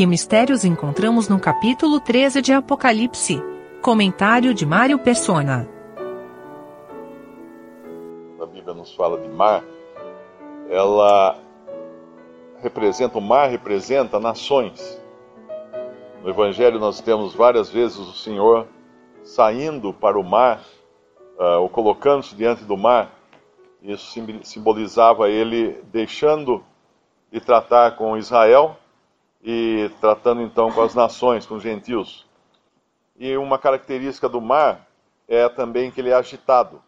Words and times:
Que 0.00 0.06
mistérios 0.06 0.64
encontramos 0.64 1.28
no 1.28 1.38
capítulo 1.38 2.00
13 2.00 2.40
de 2.40 2.54
Apocalipse? 2.54 3.38
Comentário 3.82 4.54
de 4.54 4.64
Mário 4.64 4.98
Persona. 4.98 5.68
A 8.40 8.46
Bíblia 8.46 8.72
nos 8.72 8.94
fala 8.94 9.20
de 9.20 9.28
mar. 9.28 9.62
Ela 10.70 11.38
representa, 12.62 13.18
o 13.18 13.20
mar 13.20 13.50
representa 13.50 14.18
nações. 14.18 14.98
No 16.22 16.30
Evangelho 16.30 16.78
nós 16.78 17.02
temos 17.02 17.34
várias 17.34 17.68
vezes 17.68 17.98
o 17.98 18.14
Senhor 18.14 18.68
saindo 19.22 19.92
para 19.92 20.18
o 20.18 20.24
mar, 20.24 20.62
uh, 21.38 21.60
ou 21.60 21.68
colocando-se 21.68 22.34
diante 22.34 22.64
do 22.64 22.74
mar. 22.74 23.10
Isso 23.82 24.18
simbolizava 24.44 25.28
ele 25.28 25.78
deixando 25.92 26.64
de 27.30 27.38
tratar 27.38 27.98
com 27.98 28.16
Israel 28.16 28.78
e 29.42 29.90
tratando 30.00 30.42
então 30.42 30.70
com 30.70 30.82
as 30.82 30.94
nações, 30.94 31.46
com 31.46 31.56
os 31.56 31.62
gentios. 31.62 32.26
E 33.16 33.36
uma 33.36 33.58
característica 33.58 34.28
do 34.28 34.40
mar 34.40 34.86
é 35.28 35.48
também 35.48 35.90
que 35.90 36.00
ele 36.00 36.10
é 36.10 36.14
agitado. 36.14 36.82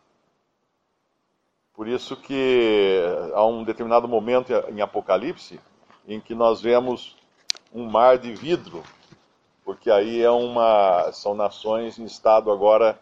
Por 1.74 1.88
isso 1.88 2.16
que 2.16 3.00
há 3.34 3.44
um 3.46 3.64
determinado 3.64 4.06
momento 4.06 4.52
em 4.68 4.80
Apocalipse 4.80 5.58
em 6.06 6.20
que 6.20 6.34
nós 6.34 6.60
vemos 6.60 7.16
um 7.72 7.88
mar 7.88 8.18
de 8.18 8.34
vidro, 8.34 8.82
porque 9.64 9.90
aí 9.90 10.20
é 10.20 10.30
uma 10.30 11.10
são 11.12 11.34
nações 11.34 11.98
em 11.98 12.04
estado 12.04 12.50
agora 12.50 12.98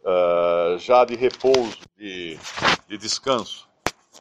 uh, 0.00 0.78
já 0.78 1.04
de 1.04 1.14
repouso, 1.14 1.78
de, 1.96 2.38
de 2.88 2.98
descanso. 2.98 3.68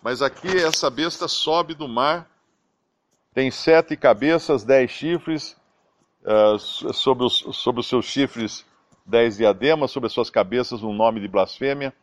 Mas 0.01 0.21
aqui 0.21 0.55
essa 0.57 0.89
besta 0.89 1.27
sobe 1.27 1.73
do 1.73 1.87
mar 1.87 2.29
tem 3.37 3.51
sete 3.51 3.95
cabeças, 3.95 4.63
dez 4.63 4.89
chifres, 4.89 5.55
uh, 6.23 6.57
sobre, 6.57 7.23
os, 7.23 7.37
sobre 7.53 7.81
os 7.81 7.87
seus 7.87 8.05
chifres 8.05 8.65
dez 9.05 9.37
diademas, 9.37 9.91
sobre 9.91 10.07
as 10.07 10.13
suas 10.13 10.31
cabeças 10.31 10.81
um 10.81 10.91
nome 10.91 11.19
de 11.19 11.27
blasfêmia. 11.27 11.93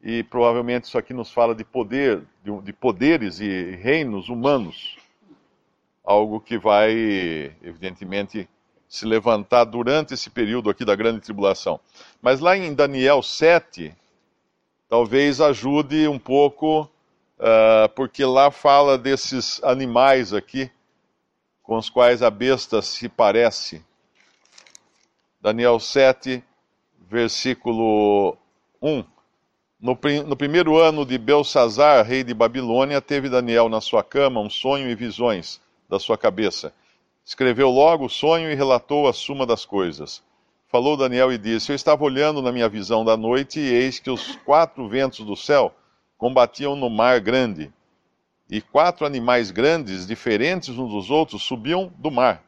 E 0.00 0.22
provavelmente 0.22 0.84
isso 0.84 0.96
aqui 0.96 1.12
nos 1.12 1.32
fala 1.32 1.52
de 1.52 1.64
poder, 1.64 2.22
de, 2.44 2.60
de 2.60 2.72
poderes 2.72 3.40
e 3.40 3.72
reinos 3.72 4.28
humanos. 4.28 4.96
Algo 6.04 6.40
que 6.40 6.56
vai, 6.56 6.92
evidentemente, 7.60 8.48
se 8.88 9.04
levantar 9.04 9.64
durante 9.64 10.14
esse 10.14 10.30
período 10.30 10.70
aqui 10.70 10.84
da 10.84 10.94
grande 10.94 11.22
tribulação. 11.22 11.80
Mas 12.22 12.38
lá 12.38 12.56
em 12.56 12.72
Daniel 12.72 13.20
7, 13.20 13.92
talvez 14.88 15.40
ajude 15.40 16.06
um 16.06 16.20
pouco 16.20 16.88
uh, 17.42 17.88
porque 17.94 18.24
lá 18.24 18.50
fala 18.50 18.96
desses 18.96 19.62
animais 19.64 20.32
aqui 20.32 20.70
com 21.62 21.76
os 21.76 21.90
quais 21.90 22.22
a 22.22 22.30
besta 22.30 22.80
se 22.80 23.08
parece. 23.08 23.84
Daniel 25.40 25.80
7, 25.80 26.42
versículo 27.10 28.36
1. 28.80 29.04
No, 29.80 29.98
no, 30.26 30.36
primeiro 30.36 30.78
ano 30.78 31.04
de 31.04 31.18
Belsazar, 31.18 32.06
rei 32.06 32.22
de 32.22 32.32
Babilônia, 32.32 33.00
teve 33.00 33.28
Daniel 33.28 33.68
na 33.68 33.80
sua 33.80 34.04
cama 34.04 34.40
um 34.40 34.48
sonho 34.48 34.88
e 34.88 34.94
visões 34.94 35.60
da 35.88 35.98
sua 35.98 36.16
cabeça. 36.16 36.72
Escreveu 37.24 37.68
logo 37.68 38.06
o 38.06 38.10
sonho 38.10 38.50
e 38.50 38.54
relatou 38.54 39.08
a 39.08 39.12
suma 39.12 39.44
das 39.44 39.64
coisas. 39.64 40.22
Falou 40.68 40.96
Daniel 40.96 41.32
e 41.32 41.38
disse: 41.38 41.70
Eu 41.70 41.76
estava 41.76 42.04
olhando 42.04 42.40
na 42.40 42.52
minha 42.52 42.68
visão 42.68 43.04
da 43.04 43.16
noite 43.16 43.58
e 43.58 43.72
eis 43.72 43.98
que 43.98 44.10
os 44.10 44.36
quatro 44.36 44.88
ventos 44.88 45.24
do 45.26 45.36
céu 45.36 45.74
combatiam 46.22 46.76
no 46.76 46.88
mar 46.88 47.18
grande. 47.18 47.72
E 48.48 48.60
quatro 48.60 49.04
animais 49.04 49.50
grandes, 49.50 50.06
diferentes 50.06 50.68
uns 50.78 50.92
dos 50.92 51.10
outros, 51.10 51.42
subiam 51.42 51.92
do 51.98 52.12
mar. 52.12 52.44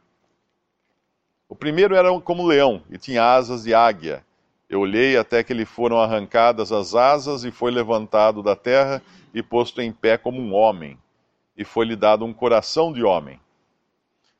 O 1.48 1.56
primeiro 1.56 1.96
era 1.96 2.08
como 2.20 2.46
leão 2.46 2.82
e 2.88 2.96
tinha 2.96 3.24
asas 3.24 3.64
de 3.64 3.74
águia. 3.74 4.24
Eu 4.70 4.78
olhei 4.78 5.16
até 5.16 5.42
que 5.42 5.52
lhe 5.52 5.64
foram 5.64 5.98
arrancadas 5.98 6.70
as 6.70 6.94
asas 6.94 7.42
e 7.42 7.50
foi 7.50 7.72
levantado 7.72 8.44
da 8.44 8.54
terra 8.54 9.02
e 9.34 9.42
posto 9.42 9.82
em 9.82 9.90
pé 9.90 10.16
como 10.16 10.40
um 10.40 10.54
homem. 10.54 10.96
E 11.56 11.64
foi-lhe 11.64 11.96
dado 11.96 12.24
um 12.24 12.32
coração 12.32 12.92
de 12.92 13.02
homem. 13.02 13.40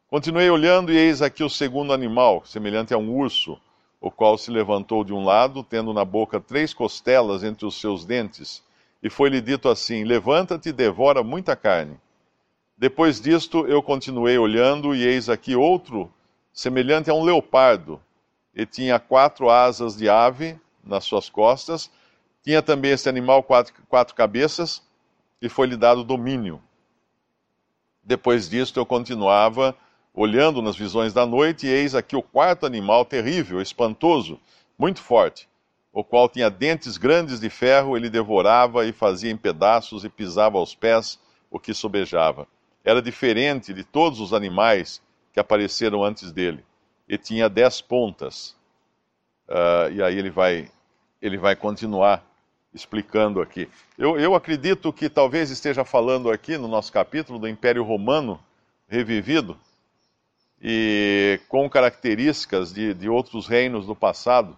Continuei 0.07 0.49
olhando 0.49 0.93
e 0.93 0.97
eis 0.97 1.21
aqui 1.21 1.43
o 1.43 1.51
segundo 1.51 1.93
animal, 1.93 2.45
semelhante 2.45 2.95
a 2.95 2.99
um 2.99 3.13
urso, 3.13 3.61
o 4.01 4.13
qual 4.13 4.39
se 4.39 4.53
levantou 4.53 5.03
de 5.03 5.13
um 5.13 5.25
lado, 5.25 5.65
tendo 5.65 5.93
na 5.93 6.05
boca 6.05 6.39
três 6.39 6.73
costelas 6.73 7.43
entre 7.43 7.67
os 7.67 7.81
seus 7.81 8.05
dentes 8.05 8.63
e 9.05 9.11
foi-lhe 9.11 9.43
dito 9.43 9.69
assim: 9.69 10.03
Levanta-te 10.03 10.71
e 10.71 10.73
devora 10.73 11.23
muita 11.23 11.55
carne. 11.55 12.01
Depois 12.77 13.21
disto 13.21 13.67
eu 13.67 13.83
continuei 13.83 14.39
olhando, 14.39 14.95
e 14.95 15.07
eis 15.07 15.29
aqui 15.29 15.55
outro, 15.55 16.11
semelhante 16.51 17.11
a 17.11 17.15
um 17.15 17.23
leopardo, 17.23 18.01
e 18.55 18.65
tinha 18.65 18.99
quatro 18.99 19.51
asas 19.51 19.95
de 19.95 20.09
ave 20.09 20.59
nas 20.83 21.05
suas 21.05 21.29
costas. 21.29 21.91
Tinha 22.43 22.63
também 22.63 22.93
este 22.93 23.09
animal 23.09 23.43
quatro, 23.43 23.75
quatro 23.89 24.15
cabeças, 24.15 24.83
e 25.41 25.51
foi-lhe 25.51 25.77
dado 25.77 26.03
domínio. 26.03 26.61
Depois 28.03 28.49
disto 28.49 28.81
eu 28.81 28.87
continuava 28.87 29.77
olhando 30.15 30.63
nas 30.63 30.77
visões 30.77 31.13
da 31.13 31.27
noite, 31.27 31.67
e 31.67 31.71
eis 31.71 31.95
aqui 31.95 32.17
o 32.17 32.23
quarto 32.23 32.65
animal 32.65 33.05
terrível, 33.05 33.61
espantoso, 33.61 34.41
muito 34.79 35.01
forte 35.01 35.47
o 35.95 36.03
qual 36.03 36.29
tinha 36.29 36.51
dentes 36.51 36.97
grandes 36.97 37.39
de 37.39 37.49
ferro, 37.49 37.97
ele 37.97 38.11
devorava 38.11 38.85
e 38.85 38.93
fazia 38.93 39.31
em 39.31 39.37
pedaços 39.37 40.05
e 40.05 40.09
pisava 40.09 40.59
aos 40.59 40.75
pés 40.75 41.21
o 41.49 41.61
que 41.61 41.73
sobejava. 41.73 42.49
Era 42.85 43.01
diferente 43.01 43.73
de 43.73 43.85
todos 43.85 44.19
os 44.19 44.35
animais 44.35 45.01
que 45.33 45.39
apareceram 45.39 46.03
antes 46.03 46.33
dele, 46.33 46.65
e 47.09 47.17
tinha 47.17 47.49
dez 47.49 47.81
pontas. 47.81 48.57
Uh, 49.49 49.93
e 49.93 50.03
aí 50.03 50.19
ele 50.19 50.31
vai, 50.31 50.69
ele 51.23 51.39
vai 51.39 51.55
continuar 51.55 52.25
explicando 52.75 53.41
aqui. 53.41 53.69
Eu, 53.97 54.19
eu 54.19 54.35
acredito 54.35 54.93
que 54.93 55.09
talvez 55.09 55.49
esteja 55.49 55.85
falando 55.85 56.29
aqui 56.29 56.59
no 56.59 56.67
nosso 56.67 56.93
capítulo 56.93 57.39
do 57.39 57.47
Império 57.47 57.85
Romano 57.85 58.41
revivido 58.89 59.57
e 60.61 61.39
com 61.49 61.71
características 61.71 62.73
de, 62.73 62.95
de 62.95 63.09
outros 63.09 63.47
reinos 63.47 63.87
do 63.87 63.95
passado 63.95 64.57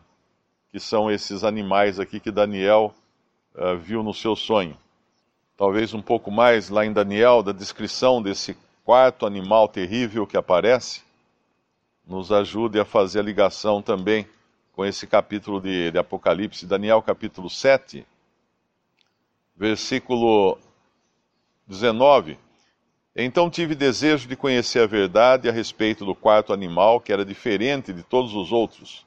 que 0.71 0.81
são 0.81 1.11
esses 1.11 1.45
animais 1.45 1.99
aqui 1.99 2.21
que 2.21 2.31
Daniel 2.31 2.95
uh, 3.55 3.77
viu 3.77 4.03
no 4.03 4.13
seu 4.13 4.37
sonho. 4.37 4.77
Talvez 5.57 5.95
um 5.95 6.03
pouco 6.03 6.31
mais 6.31 6.69
lá 6.69 6.85
em 6.85 6.93
Daniel, 6.93 7.43
da 7.43 7.53
descrição 7.53 8.21
desse 8.21 8.57
quarto 8.85 9.27
animal 9.27 9.69
terrível 9.69 10.27
que 10.27 10.37
aparece, 10.37 11.03
nos 12.07 12.31
ajude 12.31 12.79
a 12.79 12.85
fazer 12.85 13.21
a 13.21 13.23
ligação 13.23 13.81
também 13.81 14.29
com 14.73 14.85
esse 14.85 15.07
capítulo 15.07 15.61
de, 15.61 15.91
de 15.91 15.99
Apocalipse, 15.99 16.67
Daniel 16.67 17.01
capítulo 17.01 17.49
7, 17.49 18.07
versículo 19.57 20.59
19. 21.67 22.39
Então 23.17 23.49
tive 23.49 23.75
desejo 23.75 24.29
de 24.29 24.37
conhecer 24.37 24.81
a 24.81 24.87
verdade 24.87 25.49
a 25.49 25.53
respeito 25.53 26.05
do 26.05 26.15
quarto 26.15 26.53
animal, 26.53 27.01
que 27.01 27.13
era 27.13 27.25
diferente 27.25 27.95
de 27.95 28.03
todos 28.03 28.35
os 28.35 28.53
outros, 28.53 29.07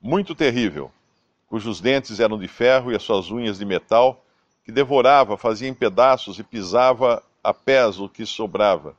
muito 0.00 0.32
terrível 0.32 0.92
cujos 1.48 1.80
dentes 1.80 2.20
eram 2.20 2.38
de 2.38 2.46
ferro 2.46 2.92
e 2.92 2.96
as 2.96 3.02
suas 3.02 3.30
unhas 3.30 3.58
de 3.58 3.64
metal, 3.64 4.24
que 4.64 4.70
devorava, 4.70 5.36
fazia 5.36 5.68
em 5.68 5.74
pedaços 5.74 6.38
e 6.38 6.44
pisava 6.44 7.22
a 7.42 7.54
pés 7.54 7.98
o 7.98 8.08
que 8.08 8.26
sobrava. 8.26 8.94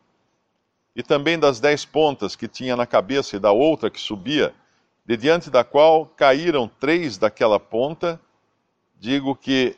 E 0.96 1.04
também 1.04 1.38
das 1.38 1.60
dez 1.60 1.86
pontas 1.86 2.36
que 2.36 2.48
tinha 2.48 2.76
na 2.76 2.88
cabeça 2.88 3.36
e 3.36 3.40
da 3.40 3.52
outra 3.52 3.90
que 3.90 4.00
subia, 4.00 4.54
de 5.06 5.16
diante 5.16 5.50
da 5.50 5.64
qual 5.64 6.06
caíram 6.06 6.68
três 6.80 7.18
daquela 7.18 7.60
ponta, 7.60 8.20
digo 9.00 9.36
que 9.36 9.76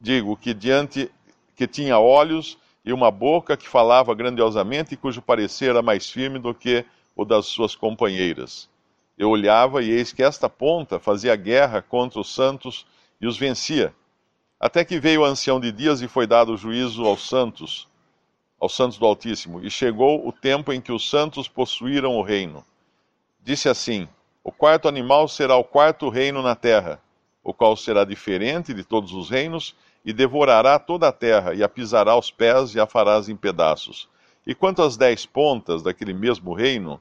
digo 0.00 0.36
que 0.36 0.54
diante 0.54 1.10
que 1.54 1.66
tinha 1.66 1.98
olhos 1.98 2.56
e 2.84 2.92
uma 2.92 3.10
boca 3.10 3.56
que 3.56 3.68
falava 3.68 4.14
grandiosamente 4.14 4.94
e 4.94 4.96
cujo 4.96 5.20
parecer 5.20 5.70
era 5.70 5.82
mais 5.82 6.08
firme 6.08 6.38
do 6.38 6.54
que 6.54 6.84
o 7.14 7.24
das 7.24 7.46
suas 7.46 7.74
companheiras. 7.74 8.68
Eu 9.20 9.28
olhava 9.28 9.82
e 9.82 9.90
eis 9.90 10.14
que 10.14 10.22
esta 10.22 10.48
ponta 10.48 10.98
fazia 10.98 11.36
guerra 11.36 11.82
contra 11.82 12.18
os 12.18 12.34
santos 12.34 12.86
e 13.20 13.26
os 13.26 13.36
vencia. 13.36 13.94
Até 14.58 14.82
que 14.82 14.98
veio 14.98 15.20
o 15.20 15.24
ancião 15.26 15.60
de 15.60 15.70
dias 15.70 16.00
e 16.00 16.08
foi 16.08 16.26
dado 16.26 16.56
juízo 16.56 17.04
aos 17.04 17.28
santos, 17.28 17.86
aos 18.58 18.74
santos 18.74 18.96
do 18.96 19.04
Altíssimo, 19.04 19.62
e 19.62 19.70
chegou 19.70 20.26
o 20.26 20.32
tempo 20.32 20.72
em 20.72 20.80
que 20.80 20.90
os 20.90 21.10
santos 21.10 21.48
possuíram 21.48 22.16
o 22.16 22.22
reino. 22.22 22.64
Disse 23.44 23.68
assim: 23.68 24.08
O 24.42 24.50
quarto 24.50 24.88
animal 24.88 25.28
será 25.28 25.54
o 25.54 25.64
quarto 25.64 26.08
reino 26.08 26.40
na 26.40 26.56
terra, 26.56 26.98
o 27.44 27.52
qual 27.52 27.76
será 27.76 28.06
diferente 28.06 28.72
de 28.72 28.84
todos 28.84 29.12
os 29.12 29.28
reinos, 29.28 29.76
e 30.02 30.14
devorará 30.14 30.78
toda 30.78 31.08
a 31.08 31.12
terra, 31.12 31.52
e 31.52 31.62
a 31.62 31.68
pisará 31.68 32.12
aos 32.12 32.30
pés, 32.30 32.74
e 32.74 32.80
a 32.80 32.86
farás 32.86 33.28
em 33.28 33.36
pedaços. 33.36 34.08
E 34.46 34.54
quanto 34.54 34.80
às 34.80 34.96
dez 34.96 35.26
pontas 35.26 35.82
daquele 35.82 36.14
mesmo 36.14 36.54
reino, 36.54 36.98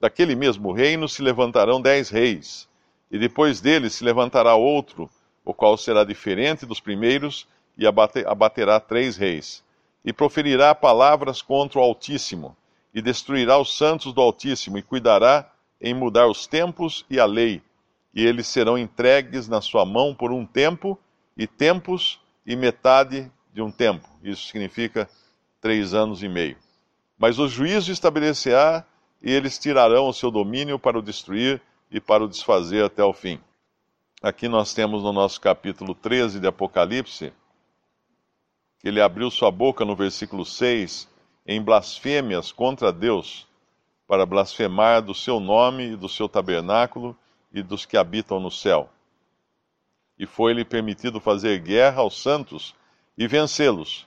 daquele 0.00 0.34
mesmo 0.34 0.72
reino 0.72 1.08
se 1.08 1.22
levantarão 1.22 1.80
dez 1.80 2.08
reis, 2.08 2.68
e 3.10 3.18
depois 3.18 3.60
dele 3.60 3.90
se 3.90 4.04
levantará 4.04 4.54
outro, 4.54 5.10
o 5.44 5.54
qual 5.54 5.76
será 5.76 6.04
diferente 6.04 6.66
dos 6.66 6.80
primeiros, 6.80 7.46
e 7.76 7.86
abaterá 7.86 8.80
três 8.80 9.16
reis. 9.16 9.64
E 10.04 10.12
proferirá 10.12 10.74
palavras 10.74 11.42
contra 11.42 11.78
o 11.78 11.82
Altíssimo, 11.82 12.56
e 12.94 13.00
destruirá 13.00 13.58
os 13.58 13.76
santos 13.76 14.12
do 14.12 14.20
Altíssimo, 14.20 14.78
e 14.78 14.82
cuidará 14.82 15.50
em 15.80 15.94
mudar 15.94 16.26
os 16.26 16.46
tempos 16.46 17.04
e 17.08 17.18
a 17.18 17.24
lei, 17.24 17.62
e 18.14 18.24
eles 18.24 18.46
serão 18.48 18.76
entregues 18.76 19.48
na 19.48 19.60
sua 19.60 19.84
mão 19.84 20.14
por 20.14 20.32
um 20.32 20.44
tempo, 20.44 20.98
e 21.36 21.46
tempos 21.46 22.20
e 22.44 22.56
metade 22.56 23.30
de 23.52 23.62
um 23.62 23.70
tempo. 23.70 24.08
Isso 24.22 24.48
significa 24.48 25.08
três 25.60 25.94
anos 25.94 26.22
e 26.22 26.28
meio. 26.28 26.56
Mas 27.16 27.38
o 27.38 27.48
juízo 27.48 27.92
estabelecerá, 27.92 28.84
e 29.22 29.30
eles 29.32 29.58
tirarão 29.58 30.08
o 30.08 30.12
seu 30.12 30.30
domínio 30.30 30.78
para 30.78 30.98
o 30.98 31.02
destruir 31.02 31.60
e 31.90 32.00
para 32.00 32.24
o 32.24 32.28
desfazer 32.28 32.84
até 32.84 33.02
o 33.02 33.12
fim. 33.12 33.40
Aqui 34.22 34.48
nós 34.48 34.74
temos 34.74 35.02
no 35.02 35.12
nosso 35.12 35.40
capítulo 35.40 35.94
13 35.94 36.40
de 36.40 36.46
Apocalipse, 36.46 37.32
que 38.80 38.88
ele 38.88 39.00
abriu 39.00 39.30
sua 39.30 39.50
boca 39.50 39.84
no 39.84 39.96
versículo 39.96 40.44
6 40.44 41.08
em 41.46 41.62
blasfêmias 41.62 42.52
contra 42.52 42.92
Deus, 42.92 43.46
para 44.06 44.26
blasfemar 44.26 45.02
do 45.02 45.14
seu 45.14 45.38
nome 45.38 45.92
e 45.92 45.96
do 45.96 46.08
seu 46.08 46.28
tabernáculo 46.28 47.16
e 47.52 47.62
dos 47.62 47.84
que 47.84 47.96
habitam 47.96 48.40
no 48.40 48.50
céu. 48.50 48.88
E 50.18 50.26
foi-lhe 50.26 50.64
permitido 50.64 51.20
fazer 51.20 51.58
guerra 51.60 52.00
aos 52.00 52.20
santos 52.20 52.74
e 53.16 53.26
vencê-los. 53.26 54.06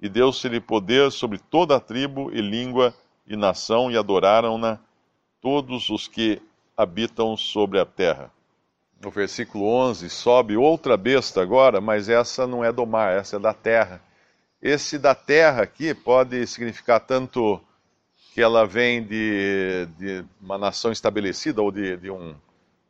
E 0.00 0.08
deu-se-lhe 0.08 0.60
poder 0.60 1.10
sobre 1.12 1.38
toda 1.38 1.76
a 1.76 1.80
tribo 1.80 2.30
e 2.32 2.40
língua 2.40 2.94
e 3.26 3.36
nação, 3.36 3.90
e 3.90 3.96
adoraram-na 3.96 4.78
todos 5.40 5.90
os 5.90 6.08
que 6.08 6.40
habitam 6.76 7.36
sobre 7.36 7.78
a 7.78 7.86
terra. 7.86 8.30
No 9.00 9.10
versículo 9.10 9.66
11, 9.66 10.08
sobe 10.08 10.56
outra 10.56 10.96
besta 10.96 11.42
agora, 11.42 11.80
mas 11.80 12.08
essa 12.08 12.46
não 12.46 12.64
é 12.64 12.72
do 12.72 12.86
mar, 12.86 13.14
essa 13.14 13.36
é 13.36 13.38
da 13.38 13.52
terra. 13.52 14.00
Esse 14.62 14.98
da 14.98 15.14
terra 15.14 15.62
aqui 15.62 15.94
pode 15.94 16.46
significar 16.46 17.00
tanto 17.00 17.60
que 18.32 18.40
ela 18.40 18.66
vem 18.66 19.02
de, 19.02 19.86
de 19.98 20.24
uma 20.40 20.58
nação 20.58 20.90
estabelecida 20.90 21.62
ou 21.62 21.70
de, 21.70 21.96
de, 21.98 22.10
um, 22.10 22.34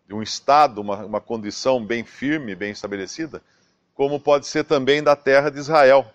de 0.07 0.15
um 0.15 0.23
estado, 0.23 0.81
uma, 0.81 1.05
uma 1.05 1.21
condição 1.21 1.85
bem 1.85 2.05
firme, 2.05 2.55
bem 2.55 2.71
estabelecida, 2.71 3.43
como 3.95 4.19
pode 4.21 4.47
ser 4.47 4.65
também 4.65 5.03
da 5.03 5.17
terra 5.17 5.51
de 5.51 5.59
Israel. 5.59 6.07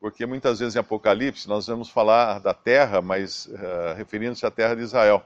Porque 0.00 0.26
muitas 0.26 0.58
vezes 0.58 0.76
em 0.76 0.78
Apocalipse 0.78 1.48
nós 1.48 1.66
vamos 1.66 1.88
falar 1.88 2.38
da 2.38 2.52
terra, 2.52 3.00
mas 3.00 3.46
uh, 3.46 3.94
referindo-se 3.96 4.44
à 4.44 4.50
terra 4.50 4.74
de 4.74 4.82
Israel 4.82 5.24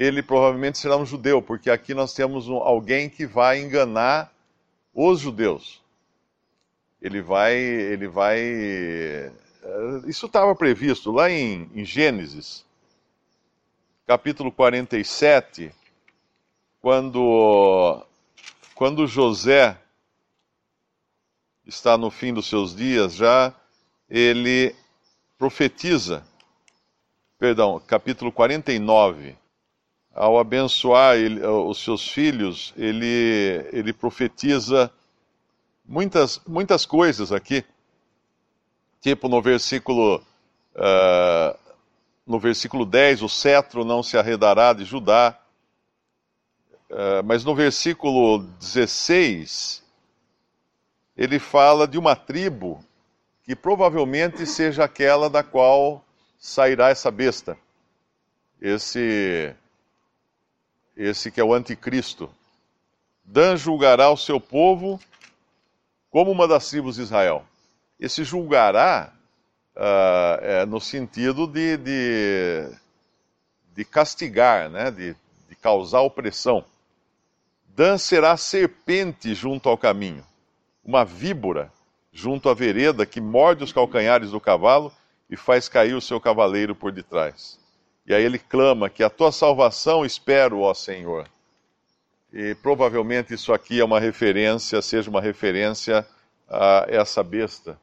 ele 0.00 0.22
provavelmente 0.22 0.78
será 0.78 0.96
um 0.96 1.04
judeu, 1.04 1.42
porque 1.42 1.70
aqui 1.70 1.92
nós 1.92 2.14
temos 2.14 2.48
um, 2.48 2.56
alguém 2.56 3.10
que 3.10 3.26
vai 3.26 3.60
enganar 3.60 4.32
os 4.94 5.20
judeus. 5.20 5.82
Ele 7.02 7.20
vai, 7.20 7.54
ele 7.54 8.08
vai. 8.08 8.40
Eh, 8.40 9.32
isso 10.06 10.24
estava 10.24 10.54
previsto 10.54 11.12
lá 11.12 11.30
em, 11.30 11.70
em 11.74 11.84
Gênesis, 11.84 12.64
capítulo 14.06 14.50
47, 14.50 15.70
quando, 16.80 18.02
quando 18.74 19.06
José 19.06 19.78
está 21.66 21.98
no 21.98 22.10
fim 22.10 22.32
dos 22.32 22.48
seus 22.48 22.74
dias, 22.74 23.14
já 23.14 23.54
ele 24.10 24.74
profetiza, 25.38 26.26
perdão, 27.38 27.80
capítulo 27.86 28.32
49, 28.32 29.36
ao 30.12 30.38
abençoar 30.38 31.16
ele, 31.16 31.46
os 31.46 31.78
seus 31.78 32.08
filhos, 32.08 32.74
ele, 32.76 33.64
ele 33.72 33.92
profetiza 33.92 34.92
muitas, 35.86 36.40
muitas 36.46 36.84
coisas 36.84 37.30
aqui. 37.30 37.64
Tipo 39.00 39.28
no 39.28 39.40
versículo, 39.40 40.16
uh, 40.74 41.58
no 42.26 42.40
versículo 42.40 42.84
10, 42.84 43.22
o 43.22 43.28
cetro 43.28 43.84
não 43.84 44.02
se 44.02 44.18
arredará 44.18 44.72
de 44.72 44.84
Judá. 44.84 45.38
Uh, 46.90 47.22
mas 47.24 47.44
no 47.44 47.54
versículo 47.54 48.38
16, 48.58 49.82
ele 51.16 51.38
fala 51.38 51.86
de 51.86 51.96
uma 51.96 52.16
tribo 52.16 52.84
que 53.50 53.56
provavelmente 53.56 54.46
seja 54.46 54.84
aquela 54.84 55.28
da 55.28 55.42
qual 55.42 56.04
sairá 56.38 56.88
essa 56.90 57.10
besta. 57.10 57.58
Esse 58.62 59.52
esse 60.96 61.32
que 61.32 61.40
é 61.40 61.42
o 61.42 61.52
anticristo. 61.52 62.30
Dan 63.24 63.56
julgará 63.56 64.08
o 64.08 64.16
seu 64.16 64.40
povo 64.40 65.00
como 66.10 66.30
uma 66.30 66.46
das 66.46 66.70
tribos 66.70 66.94
de 66.94 67.02
Israel. 67.02 67.44
Esse 67.98 68.22
julgará 68.22 69.12
uh, 69.74 70.44
é 70.44 70.64
no 70.64 70.80
sentido 70.80 71.44
de, 71.48 71.76
de, 71.76 72.70
de 73.74 73.84
castigar, 73.84 74.70
né? 74.70 74.92
de, 74.92 75.16
de 75.48 75.56
causar 75.56 76.02
opressão. 76.02 76.64
Dan 77.66 77.98
será 77.98 78.36
serpente 78.36 79.34
junto 79.34 79.68
ao 79.68 79.76
caminho, 79.76 80.24
uma 80.84 81.04
víbora 81.04 81.72
junto 82.12 82.48
à 82.48 82.54
vereda 82.54 83.06
que 83.06 83.20
morde 83.20 83.64
os 83.64 83.72
calcanhares 83.72 84.30
do 84.30 84.40
cavalo 84.40 84.92
e 85.28 85.36
faz 85.36 85.68
cair 85.68 85.94
o 85.94 86.00
seu 86.00 86.20
cavaleiro 86.20 86.74
por 86.74 86.90
detrás. 86.90 87.58
E 88.06 88.14
aí 88.14 88.24
ele 88.24 88.38
clama 88.38 88.90
que 88.90 89.04
a 89.04 89.10
tua 89.10 89.30
salvação 89.30 90.04
espero, 90.04 90.60
ó 90.60 90.74
Senhor. 90.74 91.28
E 92.32 92.54
provavelmente 92.56 93.34
isso 93.34 93.52
aqui 93.52 93.80
é 93.80 93.84
uma 93.84 94.00
referência, 94.00 94.80
seja 94.82 95.10
uma 95.10 95.20
referência 95.20 96.06
a 96.48 96.86
essa 96.88 97.22
besta. 97.22 97.78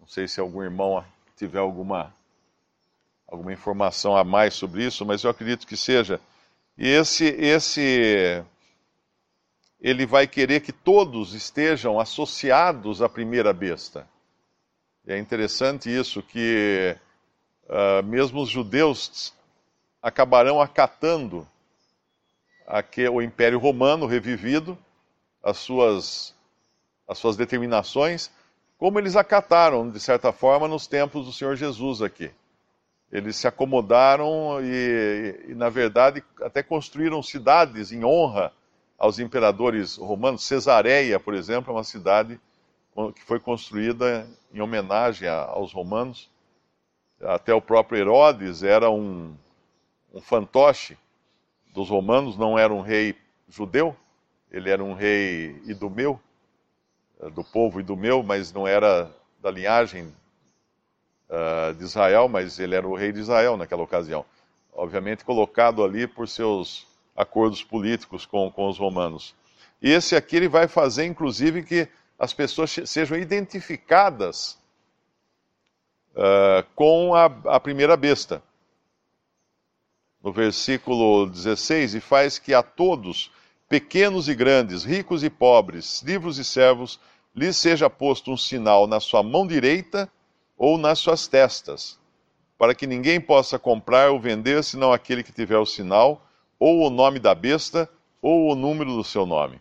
Não 0.00 0.08
sei 0.08 0.26
se 0.26 0.40
algum 0.40 0.62
irmão 0.62 1.04
tiver 1.36 1.58
alguma 1.58 2.12
alguma 3.26 3.52
informação 3.52 4.16
a 4.16 4.22
mais 4.22 4.54
sobre 4.54 4.84
isso, 4.84 5.04
mas 5.04 5.24
eu 5.24 5.30
acredito 5.30 5.66
que 5.66 5.76
seja. 5.76 6.20
E 6.76 6.88
esse 6.88 7.24
esse 7.24 8.44
ele 9.84 10.06
vai 10.06 10.26
querer 10.26 10.60
que 10.60 10.72
todos 10.72 11.34
estejam 11.34 12.00
associados 12.00 13.02
à 13.02 13.08
primeira 13.08 13.52
besta. 13.52 14.08
E 15.06 15.12
é 15.12 15.18
interessante 15.18 15.94
isso 15.94 16.22
que 16.22 16.96
uh, 17.64 18.02
mesmo 18.02 18.40
os 18.40 18.48
judeus 18.48 19.34
acabarão 20.00 20.58
acatando 20.58 21.46
aqui, 22.66 23.06
o 23.06 23.20
Império 23.20 23.58
Romano 23.58 24.06
revivido, 24.06 24.78
as 25.42 25.58
suas, 25.58 26.34
as 27.06 27.18
suas 27.18 27.36
determinações, 27.36 28.30
como 28.78 28.98
eles 28.98 29.16
acataram, 29.16 29.90
de 29.90 30.00
certa 30.00 30.32
forma, 30.32 30.66
nos 30.66 30.86
tempos 30.86 31.26
do 31.26 31.32
Senhor 31.32 31.56
Jesus 31.56 32.00
aqui. 32.00 32.30
Eles 33.12 33.36
se 33.36 33.46
acomodaram 33.46 34.62
e, 34.62 35.44
e, 35.48 35.54
na 35.54 35.68
verdade, 35.68 36.24
até 36.40 36.62
construíram 36.62 37.22
cidades 37.22 37.92
em 37.92 38.02
honra 38.02 38.50
aos 39.04 39.18
imperadores 39.18 39.96
romanos. 39.96 40.44
Cesareia, 40.44 41.20
por 41.20 41.34
exemplo, 41.34 41.70
é 41.70 41.76
uma 41.76 41.84
cidade 41.84 42.40
que 43.14 43.22
foi 43.22 43.38
construída 43.38 44.26
em 44.50 44.62
homenagem 44.62 45.28
aos 45.28 45.74
romanos. 45.74 46.30
Até 47.20 47.52
o 47.52 47.60
próprio 47.60 47.98
Herodes 47.98 48.62
era 48.62 48.90
um, 48.90 49.36
um 50.12 50.22
fantoche 50.22 50.96
dos 51.74 51.90
romanos, 51.90 52.38
não 52.38 52.58
era 52.58 52.72
um 52.72 52.80
rei 52.80 53.14
judeu, 53.46 53.94
ele 54.50 54.70
era 54.70 54.82
um 54.82 54.94
rei 54.94 55.60
idumeu, 55.66 56.18
eh, 57.20 57.28
do 57.28 57.44
povo 57.44 57.80
idumeu, 57.80 58.22
mas 58.22 58.54
não 58.54 58.66
era 58.66 59.14
da 59.38 59.50
linhagem 59.50 60.10
uh, 61.28 61.74
de 61.74 61.84
Israel, 61.84 62.26
mas 62.26 62.58
ele 62.58 62.74
era 62.74 62.88
o 62.88 62.94
rei 62.94 63.12
de 63.12 63.20
Israel 63.20 63.58
naquela 63.58 63.82
ocasião. 63.82 64.24
Obviamente 64.72 65.26
colocado 65.26 65.84
ali 65.84 66.06
por 66.06 66.26
seus 66.26 66.86
acordos 67.16 67.62
políticos 67.62 68.26
com, 68.26 68.50
com 68.50 68.68
os 68.68 68.78
romanos. 68.78 69.34
E 69.80 69.90
esse 69.90 70.16
aqui 70.16 70.36
ele 70.36 70.48
vai 70.48 70.66
fazer, 70.66 71.04
inclusive, 71.04 71.62
que 71.62 71.88
as 72.18 72.32
pessoas 72.32 72.74
sejam 72.86 73.18
identificadas 73.18 74.58
uh, 76.12 76.64
com 76.74 77.14
a, 77.14 77.26
a 77.46 77.60
primeira 77.60 77.96
besta 77.96 78.42
no 80.24 80.32
versículo 80.32 81.26
16, 81.26 81.96
e 81.96 82.00
faz 82.00 82.38
que 82.38 82.54
a 82.54 82.62
todos, 82.62 83.30
pequenos 83.68 84.26
e 84.26 84.34
grandes, 84.34 84.82
ricos 84.82 85.22
e 85.22 85.28
pobres, 85.28 86.00
livres 86.02 86.38
e 86.38 86.44
servos, 86.44 86.98
lhes 87.36 87.58
seja 87.58 87.90
posto 87.90 88.32
um 88.32 88.36
sinal 88.36 88.86
na 88.86 89.00
sua 89.00 89.22
mão 89.22 89.46
direita 89.46 90.10
ou 90.56 90.78
nas 90.78 90.98
suas 90.98 91.26
testas, 91.26 91.98
para 92.56 92.74
que 92.74 92.86
ninguém 92.86 93.20
possa 93.20 93.58
comprar 93.58 94.12
ou 94.12 94.18
vender 94.18 94.64
senão 94.64 94.94
aquele 94.94 95.22
que 95.22 95.30
tiver 95.30 95.58
o 95.58 95.66
sinal, 95.66 96.26
ou 96.64 96.86
o 96.86 96.88
nome 96.88 97.18
da 97.18 97.34
besta, 97.34 97.90
ou 98.22 98.50
o 98.50 98.54
número 98.54 98.96
do 98.96 99.04
seu 99.04 99.26
nome. 99.26 99.60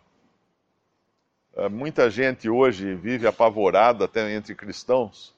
Ah, 1.54 1.68
muita 1.68 2.10
gente 2.10 2.50
hoje 2.50 2.96
vive 2.96 3.28
apavorada, 3.28 4.06
até 4.06 4.34
entre 4.34 4.56
cristãos, 4.56 5.34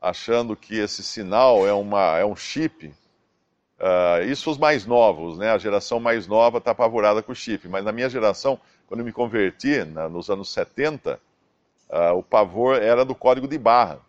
achando 0.00 0.56
que 0.56 0.78
esse 0.78 1.02
sinal 1.02 1.66
é, 1.66 1.72
uma, 1.74 2.16
é 2.16 2.24
um 2.24 2.34
chip 2.34 2.94
Uh, 3.78 4.24
isso 4.24 4.50
os 4.50 4.56
mais 4.56 4.86
novos, 4.86 5.36
né? 5.36 5.50
A 5.50 5.58
geração 5.58 6.00
mais 6.00 6.26
nova 6.26 6.56
está 6.56 6.70
apavorada 6.70 7.22
com 7.22 7.32
o 7.32 7.34
chip. 7.34 7.68
Mas 7.68 7.84
na 7.84 7.92
minha 7.92 8.08
geração, 8.08 8.58
quando 8.86 9.00
eu 9.00 9.04
me 9.04 9.12
converti, 9.12 9.84
na, 9.84 10.08
nos 10.08 10.30
anos 10.30 10.50
70, 10.50 11.14
uh, 11.14 11.18
ah, 11.90 12.12
o 12.14 12.22
pavor 12.22 12.80
era 12.80 13.04
do 13.04 13.14
código 13.14 13.46
de 13.46 13.58
barra. 13.58 14.00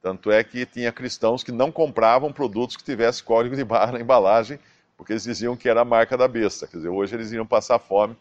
Tanto 0.00 0.30
é 0.30 0.44
que 0.44 0.64
tinha 0.64 0.92
cristãos 0.92 1.42
que 1.42 1.50
não 1.50 1.72
compravam 1.72 2.32
produtos 2.32 2.76
que 2.76 2.84
tivessem 2.84 3.24
código 3.24 3.56
de 3.56 3.64
barra 3.64 3.92
na 3.92 4.00
embalagem, 4.00 4.60
porque 5.02 5.14
eles 5.14 5.24
diziam 5.24 5.56
que 5.56 5.68
era 5.68 5.80
a 5.80 5.84
marca 5.84 6.16
da 6.16 6.28
besta. 6.28 6.64
Quer 6.68 6.76
dizer, 6.76 6.88
hoje 6.88 7.16
eles 7.16 7.32
iriam 7.32 7.44
passar 7.44 7.80
fome, 7.80 8.16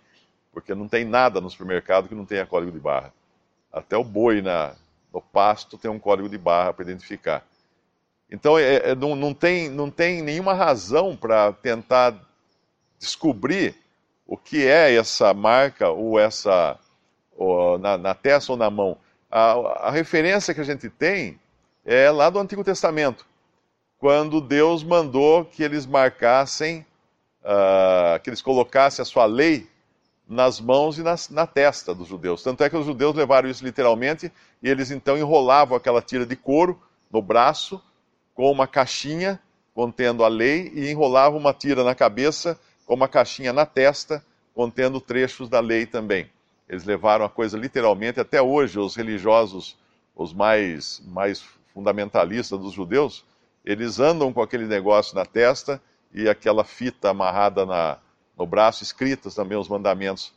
porque 0.51 0.73
não 0.73 0.88
tem 0.88 1.05
nada 1.05 1.39
no 1.39 1.47
supermercado 1.47 2.09
que 2.09 2.15
não 2.15 2.25
tenha 2.25 2.43
código 2.43 2.71
de 2.71 2.79
barra. 2.79 3.13
Até 3.71 3.95
o 3.95 4.03
boi 4.03 4.41
na, 4.41 4.73
no 5.13 5.21
pasto 5.21 5.77
tem 5.77 5.91
um 5.91 6.00
código 6.00 6.27
de 6.27 6.39
barra 6.39 6.73
para 6.73 6.83
identificar. 6.83 7.45
Então, 8.31 8.57
é, 8.57 8.77
é, 8.77 8.95
não, 8.95 9.15
não, 9.15 9.31
tem, 9.31 9.69
não 9.69 9.91
tem 9.91 10.23
nenhuma 10.23 10.55
razão 10.55 11.15
para 11.15 11.53
tentar 11.53 12.15
descobrir 12.97 13.75
o 14.25 14.35
que 14.35 14.65
é 14.65 14.95
essa 14.95 15.35
marca 15.35 15.89
ou 15.89 16.19
essa 16.19 16.79
ou 17.38 17.77
na, 17.77 17.95
na, 17.95 18.15
testa 18.15 18.53
ou 18.53 18.57
na 18.57 18.71
mão. 18.71 18.97
A, 19.29 19.51
a, 19.88 19.91
referência 19.91 20.51
que 20.51 20.61
a 20.61 20.63
gente 20.63 20.89
tem 20.89 21.39
é 21.85 22.09
lá 22.09 22.27
do 22.31 22.39
Antigo 22.39 22.63
Testamento, 22.63 23.23
quando 24.01 24.41
Deus 24.41 24.84
mandou 24.84 25.46
que 25.46 25.62
eles 25.62 25.86
marcassem, 25.86 26.84
uh, 27.43 28.20
que 28.24 28.31
eles 28.31 28.41
colocassem 28.41 29.03
a 29.03 29.05
sua 29.05 29.27
lei 29.27 29.70
nas 30.27 30.60
mãos 30.60 30.98
e 30.98 31.03
nas, 31.03 31.29
na 31.29 31.46
testa 31.46 31.93
dos 31.93 32.08
judeus. 32.08 32.41
Tanto 32.41 32.63
é 32.63 32.70
que 32.70 32.75
os 32.75 32.88
judeus 32.88 33.15
levaram 33.15 33.48
isso 33.48 33.63
literalmente 33.63 34.31
e 34.63 34.67
eles 34.67 34.89
então 34.89 35.15
enrolavam 35.15 35.77
aquela 35.77 36.01
tira 36.01 36.25
de 36.25 36.36
couro 36.36 36.81
no 37.12 37.22
braço 37.22 37.79
com 38.34 38.51
uma 38.51 38.65
caixinha 38.65 39.39
contendo 39.72 40.24
a 40.24 40.27
lei 40.27 40.72
e 40.74 40.89
enrolavam 40.89 41.39
uma 41.39 41.53
tira 41.53 41.84
na 41.84 41.93
cabeça 41.93 42.60
com 42.88 42.96
uma 42.96 43.08
caixinha 43.08 43.53
na 43.53 43.67
testa 43.67 44.25
contendo 44.55 45.00
trechos 45.00 45.48
da 45.48 45.60
lei 45.60 45.86
também. 45.86 46.27
Eles 46.67 46.86
levaram 46.86 47.24
a 47.24 47.29
coisa 47.29 47.55
literalmente. 47.55 48.20
Até 48.20 48.41
hoje, 48.41 48.79
os 48.79 48.96
religiosos, 48.96 49.77
os 50.15 50.34
mais, 50.34 51.03
mais 51.05 51.43
fundamentalistas 51.72 52.60
dos 52.60 52.74
judeus, 52.74 53.24
eles 53.63 54.00
andam 54.00 54.34
com 54.34 54.41
aquele 54.41 54.65
negócio 54.65 55.15
na 55.15 55.25
testa 55.25 55.82
e 56.13 56.27
aquela 56.27 56.63
fita 56.63 57.10
amarrada 57.10 57.65
na, 57.65 57.98
no 58.38 58.46
braço, 58.46 58.84
escritas 58.84 59.36
também 59.36 59.58
os 59.58 59.68
mandamentos 59.68 60.34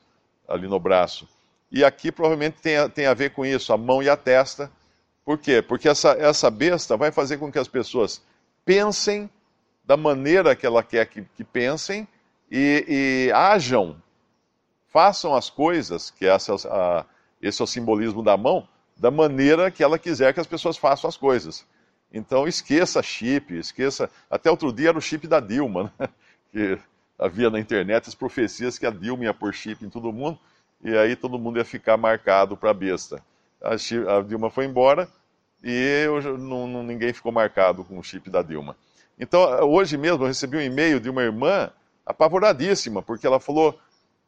ali 0.46 0.68
no 0.68 0.78
braço. 0.78 1.28
E 1.70 1.84
aqui 1.84 2.12
provavelmente 2.12 2.60
tem 2.60 2.76
a, 2.76 2.88
tem 2.88 3.06
a 3.06 3.14
ver 3.14 3.30
com 3.30 3.44
isso, 3.44 3.72
a 3.72 3.76
mão 3.76 4.02
e 4.02 4.08
a 4.08 4.16
testa. 4.16 4.70
Por 5.24 5.38
quê? 5.38 5.62
Porque 5.62 5.88
essa, 5.88 6.10
essa 6.12 6.50
besta 6.50 6.96
vai 6.96 7.10
fazer 7.10 7.38
com 7.38 7.50
que 7.50 7.58
as 7.58 7.66
pessoas 7.66 8.22
pensem 8.64 9.28
da 9.84 9.96
maneira 9.96 10.54
que 10.54 10.66
ela 10.66 10.82
quer 10.82 11.06
que, 11.06 11.22
que 11.22 11.44
pensem 11.44 12.06
e, 12.50 12.84
e, 12.88 13.32
façam 14.88 15.34
as 15.34 15.50
coisas, 15.50 16.10
que 16.10 16.24
essa, 16.26 16.54
a, 16.68 17.04
esse 17.42 17.60
é 17.60 17.64
o 17.64 17.66
simbolismo 17.66 18.22
da 18.22 18.36
mão, 18.36 18.68
da 18.96 19.10
maneira 19.10 19.70
que 19.70 19.82
ela 19.82 19.98
quiser 19.98 20.32
que 20.32 20.40
as 20.40 20.46
pessoas 20.46 20.76
façam 20.76 21.08
as 21.08 21.16
coisas. 21.16 21.66
Então 22.14 22.46
esqueça 22.46 23.02
chip, 23.02 23.58
esqueça. 23.58 24.08
Até 24.30 24.48
outro 24.48 24.72
dia 24.72 24.90
era 24.90 24.98
o 24.98 25.02
chip 25.02 25.26
da 25.26 25.40
Dilma, 25.40 25.92
né? 25.98 26.08
que 26.52 26.78
havia 27.18 27.50
na 27.50 27.58
internet 27.58 28.08
as 28.08 28.14
profecias 28.14 28.78
que 28.78 28.86
a 28.86 28.90
Dilma 28.90 29.24
ia 29.24 29.34
pôr 29.34 29.52
chip 29.52 29.84
em 29.84 29.90
todo 29.90 30.12
mundo, 30.12 30.38
e 30.80 30.96
aí 30.96 31.16
todo 31.16 31.38
mundo 31.38 31.58
ia 31.58 31.64
ficar 31.64 31.96
marcado 31.96 32.56
para 32.56 32.70
a 32.70 32.74
besta. 32.74 33.20
A, 33.60 33.74
Dilma 34.22 34.48
foi 34.48 34.64
embora 34.64 35.08
e 35.60 36.04
eu, 36.04 36.38
não, 36.38 36.68
não, 36.68 36.82
ninguém 36.84 37.12
ficou 37.12 37.32
marcado 37.32 37.82
com 37.84 37.98
o 37.98 38.02
chip 38.02 38.30
da 38.30 38.42
Dilma. 38.42 38.76
Então, 39.18 39.42
hoje 39.64 39.96
mesmo 39.96 40.22
eu 40.22 40.28
recebi 40.28 40.56
um 40.56 40.60
e-mail 40.60 41.00
de 41.00 41.10
uma 41.10 41.22
irmã 41.22 41.72
apavoradíssima, 42.06 43.02
porque 43.02 43.26
ela 43.26 43.40
falou 43.40 43.76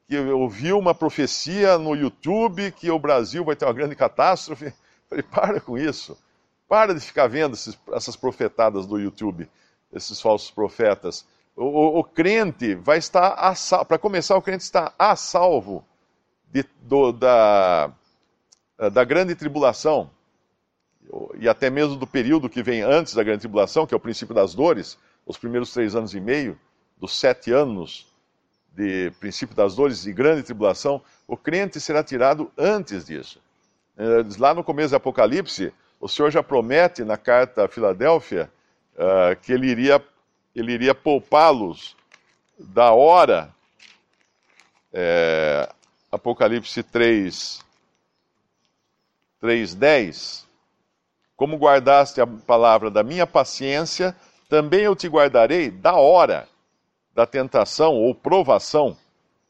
que 0.08 0.18
ouviu 0.18 0.78
uma 0.78 0.94
profecia 0.94 1.78
no 1.78 1.94
YouTube 1.94 2.72
que 2.72 2.90
o 2.90 2.98
Brasil 2.98 3.44
vai 3.44 3.54
ter 3.54 3.64
uma 3.64 3.74
grande 3.74 3.94
catástrofe. 3.94 4.66
Eu 5.06 5.08
falei, 5.08 5.22
para 5.22 5.60
com 5.60 5.78
isso. 5.78 6.18
Para 6.68 6.94
de 6.94 7.00
ficar 7.00 7.26
vendo 7.28 7.54
esses, 7.54 7.78
essas 7.92 8.16
profetadas 8.16 8.86
do 8.86 8.98
YouTube, 8.98 9.48
esses 9.92 10.20
falsos 10.20 10.50
profetas 10.50 11.26
o, 11.56 12.00
o, 12.00 12.04
crente 12.04 12.74
vai 12.74 12.98
estar 12.98 13.32
a 13.32 13.54
salvo. 13.54 13.86
Para 13.86 13.98
começar, 13.98 14.36
o 14.36 14.42
crente 14.42 14.62
está 14.62 14.92
a 14.98 15.16
salvo 15.16 15.82
de, 16.52 16.64
do, 16.82 17.12
da, 17.12 17.90
da 18.92 19.04
grande 19.04 19.34
tribulação 19.34 20.10
e 21.38 21.48
até 21.48 21.70
mesmo 21.70 21.96
do 21.96 22.06
período 22.06 22.50
que 22.50 22.62
vem 22.62 22.82
antes 22.82 23.14
da 23.14 23.22
grande 23.22 23.40
tribulação, 23.40 23.86
que 23.86 23.94
é 23.94 23.96
o 23.96 24.00
princípio 24.00 24.34
das 24.34 24.54
dores, 24.54 24.98
os 25.24 25.38
primeiros 25.38 25.72
três 25.72 25.94
anos 25.94 26.14
e 26.14 26.20
meio, 26.20 26.58
dos 26.98 27.18
sete 27.18 27.52
anos 27.52 28.06
de 28.72 29.10
princípio 29.18 29.56
das 29.56 29.74
dores 29.74 30.04
e 30.04 30.12
grande 30.12 30.42
tribulação, 30.42 31.00
o 31.26 31.36
crente 31.36 31.80
será 31.80 32.04
tirado 32.04 32.50
antes 32.58 33.06
disso. 33.06 33.40
Eh, 33.96 34.24
lá 34.38 34.52
no 34.52 34.62
começo 34.62 34.90
do 34.90 34.96
Apocalipse, 34.96 35.72
o 36.00 36.08
Senhor 36.08 36.30
já 36.30 36.42
promete 36.42 37.04
na 37.04 37.16
carta 37.16 37.64
a 37.64 37.68
Filadélfia 37.68 38.50
uh, 38.94 39.36
que 39.40 39.52
ele 39.52 39.68
iria 39.68 40.02
ele 40.54 40.72
iria 40.72 40.94
poupá-los 40.94 41.94
da 42.58 42.92
hora. 42.92 43.54
É, 44.92 45.68
Apocalipse 46.10 46.82
3, 46.82 47.62
3,10. 49.42 50.46
Como 51.36 51.58
guardaste 51.58 52.22
a 52.22 52.26
palavra 52.26 52.90
da 52.90 53.02
minha 53.02 53.26
paciência, 53.26 54.16
também 54.48 54.80
eu 54.80 54.96
te 54.96 55.06
guardarei 55.06 55.70
da 55.70 55.96
hora 55.96 56.48
da 57.14 57.26
tentação 57.26 57.94
ou 57.94 58.14
provação 58.14 58.96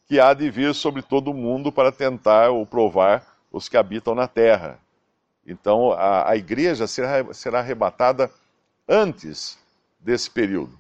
que 0.09 0.19
há 0.19 0.35
de 0.35 0.51
vir 0.51 0.75
sobre 0.75 1.03
todo 1.03 1.31
o 1.31 1.35
mundo 1.35 1.71
para 1.71 1.93
tentar 1.93 2.51
ou 2.51 2.67
provar 2.67 3.25
os 3.53 3.69
que 3.69 3.77
habitam 3.77 4.15
na 4.15 4.27
terra. 4.27 4.81
Então, 5.47 5.93
a, 5.93 6.31
a 6.31 6.37
igreja 6.37 6.87
será, 6.87 7.33
será 7.33 7.61
arrebatada 7.61 8.31
antes 8.89 9.57
desse 10.01 10.29
período. 10.29 10.77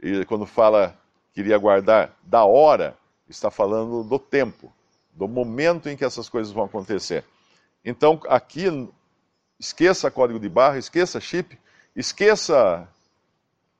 E 0.00 0.24
quando 0.24 0.46
fala 0.46 0.96
que 1.32 1.40
iria 1.40 1.58
guardar 1.58 2.16
da 2.22 2.44
hora, 2.44 2.96
está 3.28 3.50
falando 3.50 4.02
do 4.02 4.18
tempo, 4.18 4.72
do 5.12 5.28
momento 5.28 5.88
em 5.88 5.96
que 5.96 6.04
essas 6.04 6.28
coisas 6.28 6.52
vão 6.52 6.64
acontecer. 6.64 7.24
Então, 7.84 8.20
aqui, 8.28 8.66
esqueça 9.58 10.10
código 10.10 10.40
de 10.40 10.48
barra, 10.48 10.78
esqueça 10.78 11.20
chip, 11.20 11.58
esqueça 11.94 12.88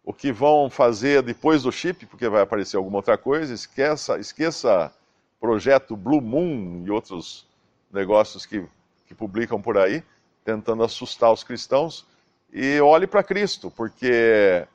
o 0.05 0.13
que 0.13 0.33
vão 0.33 0.69
fazer 0.69 1.23
depois 1.23 1.63
do 1.63 1.73
chip, 1.73 2.07
porque 2.07 2.29
vai 2.29 2.43
aparecer 2.43 2.77
alguma 2.77 2.97
outra 2.97 3.17
coisa, 3.17 3.55
esqueça, 3.55 4.19
esqueça 4.19 4.93
projeto 5.41 5.97
Blue 5.97 6.21
Moon 6.21 6.85
e 6.85 6.91
outros 6.91 7.47
negócios 7.91 8.45
que, 8.45 8.67
que 9.07 9.15
publicam 9.15 9.61
por 9.61 9.79
aí, 9.79 10.03
tentando 10.49 10.83
assustar 10.83 11.31
os 11.31 11.45
cristãos, 11.45 12.07
e 12.51 12.81
olhe 12.81 13.07
para 13.07 13.23
Cristo, 13.23 13.71
porque 13.71 14.67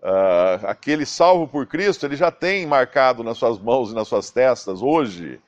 Uh, 0.00 0.64
aquele 0.68 1.04
salvo 1.04 1.48
por 1.48 1.66
Cristo, 1.66 2.06
ele 2.06 2.14
já 2.14 2.30
tem 2.30 2.64
marcado 2.64 3.24
nas 3.24 3.36
suas 3.36 3.58
mãos 3.58 3.90
e 3.90 3.94
nas 3.96 4.06
suas 4.06 4.30
testas 4.30 4.80
hoje, 4.80 5.40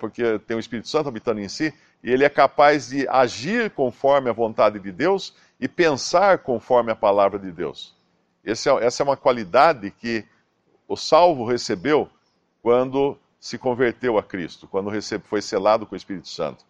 porque 0.00 0.40
tem 0.40 0.56
o 0.56 0.60
Espírito 0.60 0.88
Santo 0.88 1.08
habitando 1.08 1.40
em 1.40 1.48
si, 1.48 1.72
e 2.02 2.10
ele 2.10 2.24
é 2.24 2.28
capaz 2.28 2.88
de 2.88 3.06
agir 3.08 3.70
conforme 3.70 4.28
a 4.28 4.32
vontade 4.32 4.80
de 4.80 4.90
Deus 4.90 5.32
e 5.60 5.68
pensar 5.68 6.38
conforme 6.38 6.90
a 6.90 6.96
palavra 6.96 7.38
de 7.38 7.52
Deus. 7.52 7.94
É, 8.44 8.50
essa 8.50 9.00
é 9.00 9.04
uma 9.04 9.16
qualidade 9.16 9.92
que 9.92 10.24
o 10.88 10.96
salvo 10.96 11.44
recebeu 11.44 12.10
quando 12.60 13.16
se 13.38 13.58
converteu 13.58 14.18
a 14.18 14.24
Cristo, 14.24 14.66
quando 14.66 14.90
foi 15.22 15.40
selado 15.40 15.86
com 15.86 15.94
o 15.94 15.96
Espírito 15.96 16.28
Santo. 16.28 16.64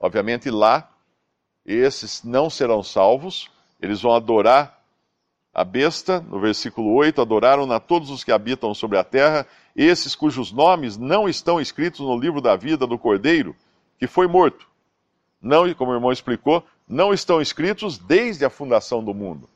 Obviamente, 0.00 0.48
lá, 0.48 0.90
esses 1.64 2.22
não 2.22 2.50
serão 2.50 2.82
salvos, 2.82 3.50
eles 3.80 4.02
vão 4.02 4.14
adorar 4.14 4.80
a 5.52 5.62
besta, 5.62 6.20
no 6.20 6.40
versículo 6.40 6.92
8, 6.94 7.22
adoraram-na 7.22 7.78
todos 7.78 8.10
os 8.10 8.24
que 8.24 8.32
habitam 8.32 8.74
sobre 8.74 8.98
a 8.98 9.04
terra, 9.04 9.46
esses 9.76 10.14
cujos 10.14 10.50
nomes 10.50 10.96
não 10.96 11.28
estão 11.28 11.60
escritos 11.60 12.00
no 12.00 12.18
livro 12.18 12.40
da 12.40 12.56
vida 12.56 12.86
do 12.86 12.98
Cordeiro, 12.98 13.54
que 13.98 14.06
foi 14.06 14.26
morto. 14.26 14.66
Não, 15.40 15.72
como 15.74 15.92
o 15.92 15.94
irmão 15.94 16.10
explicou, 16.10 16.64
não 16.88 17.12
estão 17.14 17.40
escritos 17.40 17.98
desde 17.98 18.44
a 18.44 18.50
fundação 18.50 19.02
do 19.02 19.14
mundo. 19.14 19.48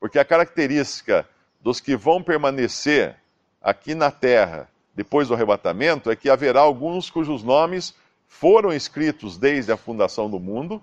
Porque 0.00 0.18
a 0.18 0.24
característica 0.24 1.28
dos 1.60 1.80
que 1.80 1.96
vão 1.96 2.22
permanecer 2.22 3.16
aqui 3.60 3.94
na 3.94 4.10
terra 4.10 4.68
depois 4.94 5.28
do 5.28 5.34
arrebatamento 5.34 6.10
é 6.10 6.16
que 6.16 6.30
haverá 6.30 6.60
alguns 6.60 7.10
cujos 7.10 7.42
nomes 7.42 7.94
foram 8.26 8.72
escritos 8.72 9.36
desde 9.36 9.70
a 9.70 9.76
fundação 9.76 10.30
do 10.30 10.40
mundo, 10.40 10.82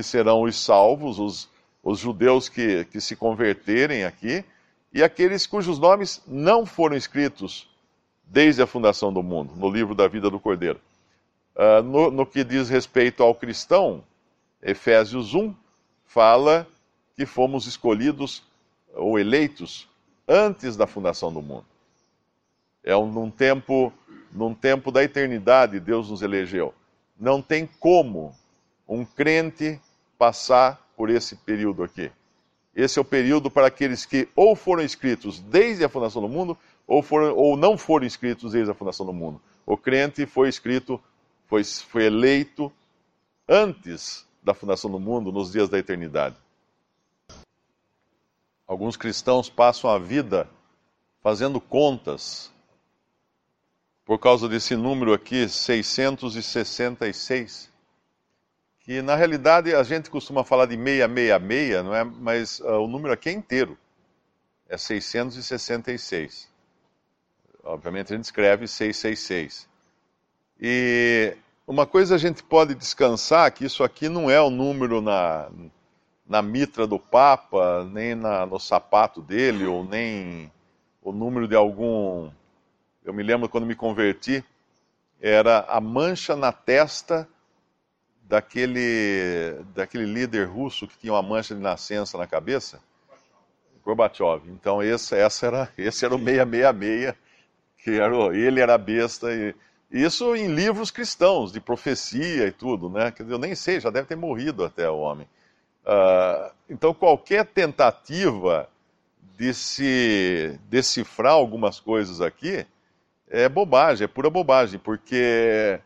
que 0.00 0.02
serão 0.02 0.42
os 0.42 0.56
salvos, 0.56 1.18
os 1.18 1.48
os 1.82 1.98
judeus 1.98 2.48
que, 2.48 2.84
que 2.86 3.00
se 3.00 3.16
converterem 3.16 4.04
aqui, 4.04 4.44
e 4.92 5.02
aqueles 5.02 5.46
cujos 5.46 5.78
nomes 5.78 6.22
não 6.26 6.66
foram 6.66 6.96
escritos 6.96 7.68
desde 8.24 8.62
a 8.62 8.66
fundação 8.66 9.12
do 9.12 9.22
mundo, 9.22 9.54
no 9.56 9.68
livro 9.68 9.94
da 9.94 10.06
vida 10.06 10.28
do 10.30 10.38
Cordeiro. 10.38 10.80
Uh, 11.56 11.82
no, 11.82 12.10
no 12.10 12.26
que 12.26 12.44
diz 12.44 12.68
respeito 12.68 13.22
ao 13.22 13.34
cristão, 13.34 14.04
Efésios 14.62 15.34
1 15.34 15.54
fala 16.04 16.66
que 17.16 17.24
fomos 17.24 17.66
escolhidos 17.66 18.42
ou 18.94 19.18
eleitos 19.18 19.88
antes 20.28 20.76
da 20.76 20.86
fundação 20.86 21.32
do 21.32 21.40
mundo. 21.40 21.66
É 22.84 22.96
um, 22.96 23.10
num 23.10 23.30
tempo, 23.30 23.92
num 24.32 24.54
tempo 24.54 24.90
da 24.90 25.02
eternidade 25.02 25.80
Deus 25.80 26.10
nos 26.10 26.22
elegeu. 26.22 26.74
Não 27.18 27.42
tem 27.42 27.68
como 27.78 28.34
um 28.88 29.04
crente 29.04 29.80
passar 30.20 30.86
por 30.94 31.08
esse 31.08 31.34
período 31.34 31.82
aqui. 31.82 32.12
Esse 32.74 32.98
é 32.98 33.02
o 33.02 33.04
período 33.04 33.50
para 33.50 33.68
aqueles 33.68 34.04
que 34.04 34.28
ou 34.36 34.54
foram 34.54 34.82
escritos 34.82 35.40
desde 35.40 35.82
a 35.82 35.88
fundação 35.88 36.20
do 36.20 36.28
mundo, 36.28 36.58
ou, 36.86 37.02
foram, 37.02 37.34
ou 37.34 37.56
não 37.56 37.78
foram 37.78 38.06
escritos 38.06 38.52
desde 38.52 38.70
a 38.70 38.74
fundação 38.74 39.06
do 39.06 39.14
mundo. 39.14 39.40
O 39.64 39.78
crente 39.78 40.26
foi 40.26 40.50
escrito, 40.50 41.00
foi, 41.46 41.64
foi 41.64 42.04
eleito 42.04 42.70
antes 43.48 44.26
da 44.42 44.52
fundação 44.52 44.90
do 44.90 45.00
mundo, 45.00 45.32
nos 45.32 45.52
dias 45.52 45.70
da 45.70 45.78
eternidade. 45.78 46.36
Alguns 48.66 48.98
cristãos 48.98 49.48
passam 49.48 49.88
a 49.88 49.98
vida 49.98 50.46
fazendo 51.22 51.62
contas 51.62 52.52
por 54.04 54.18
causa 54.18 54.50
desse 54.50 54.76
número 54.76 55.14
aqui, 55.14 55.48
666 55.48 57.69
que 58.90 59.02
na 59.02 59.14
realidade 59.14 59.72
a 59.72 59.84
gente 59.84 60.10
costuma 60.10 60.42
falar 60.42 60.66
de 60.66 60.74
666, 60.76 61.84
não 61.84 61.94
é? 61.94 62.02
Mas 62.02 62.58
uh, 62.58 62.80
o 62.80 62.88
número 62.88 63.14
aqui 63.14 63.28
é 63.28 63.32
inteiro. 63.32 63.78
É 64.68 64.76
666. 64.76 66.48
Obviamente 67.62 68.12
a 68.12 68.16
gente 68.16 68.24
escreve 68.24 68.66
666. 68.66 69.68
E 70.60 71.36
uma 71.68 71.86
coisa 71.86 72.16
a 72.16 72.18
gente 72.18 72.42
pode 72.42 72.74
descansar 72.74 73.52
que 73.52 73.64
isso 73.64 73.84
aqui 73.84 74.08
não 74.08 74.28
é 74.28 74.40
o 74.40 74.50
número 74.50 75.00
na, 75.00 75.48
na 76.28 76.42
mitra 76.42 76.84
do 76.84 76.98
Papa, 76.98 77.84
nem 77.84 78.16
na, 78.16 78.44
no 78.44 78.58
sapato 78.58 79.22
dele, 79.22 79.66
ou 79.66 79.84
nem 79.84 80.50
o 81.00 81.12
número 81.12 81.46
de 81.46 81.54
algum. 81.54 82.28
Eu 83.04 83.14
me 83.14 83.22
lembro 83.22 83.48
quando 83.48 83.68
me 83.68 83.76
converti, 83.76 84.44
era 85.20 85.60
a 85.68 85.80
mancha 85.80 86.34
na 86.34 86.50
testa 86.50 87.28
daquele, 88.30 89.60
daquele 89.74 90.04
líder 90.04 90.44
russo 90.44 90.86
que 90.86 90.96
tinha 90.96 91.12
uma 91.12 91.20
mancha 91.20 91.52
de 91.52 91.60
nascença 91.60 92.16
na 92.16 92.28
cabeça? 92.28 92.80
Gorbachev. 93.84 94.48
Então 94.48 94.80
esse, 94.80 95.16
essa 95.16 95.46
era, 95.46 95.68
esse 95.76 96.04
era 96.04 96.14
o 96.14 96.18
666, 96.18 97.14
que 97.78 97.90
era, 97.98 98.36
ele 98.36 98.60
era 98.60 98.78
besta. 98.78 99.34
E, 99.34 99.52
isso 99.90 100.36
em 100.36 100.46
livros 100.46 100.92
cristãos, 100.92 101.50
de 101.50 101.60
profecia 101.60 102.46
e 102.46 102.52
tudo, 102.52 102.88
né? 102.88 103.12
Eu 103.18 103.38
nem 103.38 103.56
sei, 103.56 103.80
já 103.80 103.90
deve 103.90 104.06
ter 104.06 104.14
morrido 104.14 104.64
até 104.64 104.88
o 104.88 104.98
homem. 104.98 105.26
Uh, 105.84 106.54
então 106.68 106.94
qualquer 106.94 107.44
tentativa 107.44 108.68
de 109.36 109.52
se 109.52 110.56
decifrar 110.68 111.32
algumas 111.32 111.80
coisas 111.80 112.20
aqui 112.20 112.64
é 113.28 113.48
bobagem, 113.48 114.04
é 114.04 114.08
pura 114.08 114.30
bobagem, 114.30 114.78
porque, 114.78 115.80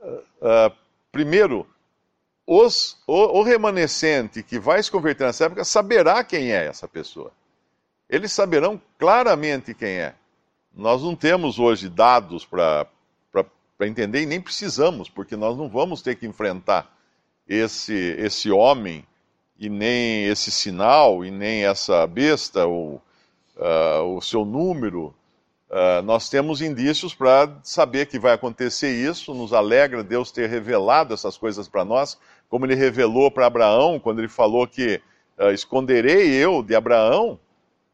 uh, 0.00 0.68
uh, 0.68 0.76
primeiro, 1.10 1.66
os, 2.50 2.96
o, 3.06 3.40
o, 3.40 3.42
remanescente 3.42 4.42
que 4.42 4.58
vai 4.58 4.82
se 4.82 4.90
converter 4.90 5.24
nessa 5.24 5.44
época 5.44 5.64
saberá 5.64 6.24
quem 6.24 6.50
é 6.50 6.64
essa 6.64 6.88
pessoa. 6.88 7.30
Eles 8.08 8.32
saberão 8.32 8.80
claramente 8.98 9.74
quem 9.74 9.98
é. 9.98 10.14
Nós 10.74 11.02
não 11.02 11.14
temos 11.14 11.58
hoje 11.58 11.90
dados 11.90 12.46
para 12.46 12.88
entender 13.82 14.22
e 14.22 14.26
nem 14.26 14.40
precisamos, 14.40 15.10
porque 15.10 15.36
nós 15.36 15.58
não 15.58 15.68
vamos 15.68 16.00
ter 16.00 16.16
que 16.16 16.26
enfrentar 16.26 16.90
esse, 17.46 18.16
esse 18.18 18.50
homem 18.50 19.04
e 19.58 19.68
nem 19.68 20.24
esse 20.24 20.50
sinal 20.50 21.22
e 21.26 21.30
nem 21.30 21.66
essa 21.66 22.06
besta, 22.06 22.64
ou, 22.64 23.02
uh, 23.58 24.16
o 24.16 24.22
seu 24.22 24.46
número. 24.46 25.14
Uh, 25.68 26.00
nós 26.02 26.30
temos 26.30 26.62
indícios 26.62 27.14
para 27.14 27.58
saber 27.62 28.06
que 28.06 28.18
vai 28.18 28.32
acontecer 28.32 28.90
isso, 28.90 29.34
nos 29.34 29.52
alegra 29.52 30.02
Deus 30.02 30.30
ter 30.30 30.48
revelado 30.48 31.12
essas 31.12 31.36
coisas 31.36 31.68
para 31.68 31.84
nós, 31.84 32.18
como 32.48 32.64
ele 32.66 32.74
revelou 32.74 33.30
para 33.30 33.46
Abraão, 33.46 33.98
quando 34.00 34.20
ele 34.20 34.28
falou 34.28 34.66
que 34.66 35.00
uh, 35.38 35.50
esconderei 35.50 36.32
eu 36.32 36.62
de 36.62 36.74
Abraão 36.74 37.38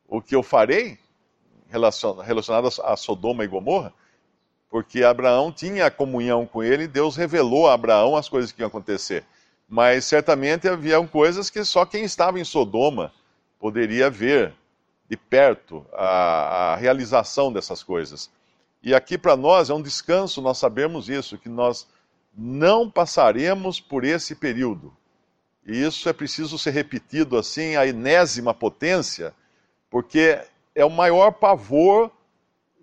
o 0.08 0.20
que 0.20 0.34
eu 0.34 0.42
farei, 0.42 0.98
relacionado 1.70 2.68
a 2.84 2.96
Sodoma 2.96 3.44
e 3.44 3.48
Gomorra, 3.48 3.92
porque 4.70 5.02
Abraão 5.02 5.52
tinha 5.52 5.90
comunhão 5.90 6.46
com 6.46 6.62
ele, 6.62 6.86
Deus 6.86 7.16
revelou 7.16 7.68
a 7.68 7.74
Abraão 7.74 8.16
as 8.16 8.28
coisas 8.28 8.52
que 8.52 8.60
iam 8.60 8.68
acontecer. 8.68 9.24
Mas 9.68 10.04
certamente 10.04 10.68
haviam 10.68 11.06
coisas 11.06 11.48
que 11.50 11.64
só 11.64 11.84
quem 11.84 12.04
estava 12.04 12.38
em 12.38 12.44
Sodoma 12.44 13.12
poderia 13.58 14.10
ver 14.10 14.52
de 15.08 15.16
perto 15.16 15.84
a, 15.92 16.72
a 16.72 16.76
realização 16.76 17.52
dessas 17.52 17.82
coisas. 17.82 18.30
E 18.82 18.94
aqui 18.94 19.16
para 19.16 19.36
nós 19.36 19.70
é 19.70 19.74
um 19.74 19.82
descanso, 19.82 20.42
nós 20.42 20.58
sabemos 20.58 21.08
isso, 21.08 21.38
que 21.38 21.48
nós 21.48 21.86
não 22.36 22.90
passaremos 22.90 23.80
por 23.80 24.04
esse 24.04 24.34
período. 24.34 24.92
E 25.66 25.82
isso 25.82 26.08
é 26.08 26.12
preciso 26.12 26.58
ser 26.58 26.70
repetido 26.70 27.38
assim, 27.38 27.76
a 27.76 27.86
enésima 27.86 28.52
potência, 28.52 29.32
porque 29.88 30.38
é 30.74 30.84
o 30.84 30.90
maior 30.90 31.30
pavor 31.32 32.10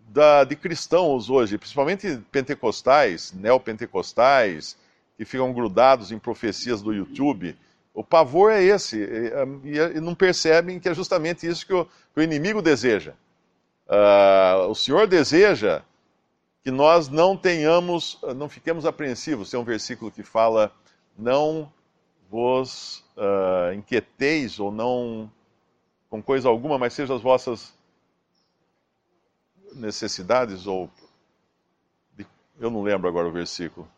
da, 0.08 0.44
de 0.44 0.56
cristãos 0.56 1.30
hoje, 1.30 1.58
principalmente 1.58 2.20
pentecostais, 2.32 3.32
neopentecostais, 3.34 4.78
que 5.18 5.26
ficam 5.26 5.54
grudados 5.54 6.12
em 6.12 6.18
profecias 6.18 6.82
do 6.82 6.94
YouTube. 6.94 7.56
O 7.94 8.04
pavor 8.04 8.52
é 8.52 8.64
esse, 8.64 8.98
e, 8.98 10.00
não 10.00 10.16
percebem 10.16 10.80
que 10.80 10.90
é 10.90 10.94
justamente 10.94 11.46
isso 11.46 11.66
que 11.66 11.74
o, 11.74 11.86
que 11.86 12.20
o 12.20 12.24
inimigo 12.24 12.62
deseja. 12.62 13.14
Uh, 13.88 14.70
o 14.70 14.76
Senhor 14.76 15.06
deseja 15.06 15.84
que 16.63 16.71
nós 16.71 17.10
não 17.10 17.36
tenhamos, 17.36 18.19
não 18.36 18.47
fiquemos 18.47 18.86
apreensivos. 18.86 19.50
Tem 19.50 19.60
um 19.60 19.63
versículo 19.63 20.12
que 20.12 20.24
fala: 20.24 20.71
não 21.17 21.71
vos 22.30 23.04
uh, 23.17 23.74
inquieteis 23.74 24.60
ou 24.60 24.71
não 24.71 25.32
com 26.10 26.21
coisa 26.21 26.50
alguma, 26.50 26.78
mas 26.78 26.93
sejam 26.93 27.15
as 27.15 27.21
vossas 27.21 27.74
necessidades 29.74 30.67
ou 30.67 30.89
eu 32.60 32.69
não 32.69 32.84
lembro 32.84 33.08
agora 33.08 33.28
o 33.28 33.32
versículo. 33.32 33.89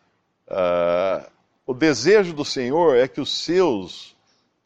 Uh, 0.48 1.30
o 1.66 1.74
desejo 1.74 2.34
do 2.34 2.46
Senhor 2.46 2.96
é 2.96 3.08
que 3.08 3.20
os 3.20 3.44
seus 3.44 4.16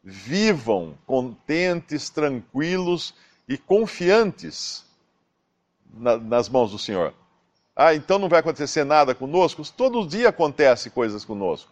vivam 0.02 0.96
contentes, 1.04 2.08
tranquilos 2.08 3.12
e 3.48 3.58
confiantes 3.58 4.86
na, 5.92 6.16
nas 6.16 6.48
mãos 6.48 6.70
do 6.70 6.78
Senhor. 6.78 7.12
Ah, 7.80 7.94
então 7.94 8.18
não 8.18 8.28
vai 8.28 8.40
acontecer 8.40 8.82
nada 8.82 9.14
conosco? 9.14 9.62
Todo 9.70 10.04
dia 10.04 10.30
acontece 10.30 10.90
coisas 10.90 11.24
conosco. 11.24 11.70